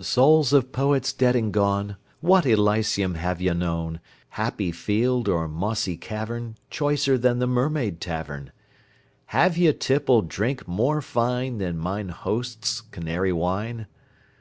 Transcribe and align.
Souls 0.00 0.52
of 0.52 0.70
Poets 0.70 1.12
dead 1.12 1.34
and 1.34 1.52
gone, 1.52 1.96
What 2.20 2.46
Elysium 2.46 3.16
have 3.16 3.40
ye 3.42 3.52
known, 3.52 3.98
Happy 4.28 4.70
field 4.70 5.26
or 5.28 5.48
mossy 5.48 5.96
cavern, 5.96 6.54
Choicer 6.70 7.18
than 7.18 7.40
the 7.40 7.48
Mermaid 7.48 8.00
Tavern? 8.00 8.52
Have 9.34 9.58
ye 9.58 9.72
tippled 9.72 10.28
drink 10.28 10.68
more 10.68 11.02
fine 11.02 11.58
Than 11.58 11.76
mine 11.76 12.10
host's 12.10 12.80
Canary 12.82 13.32
wine? 13.32 13.88